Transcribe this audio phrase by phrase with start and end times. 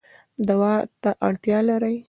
[0.47, 1.95] دوا ته اړتیا لرئ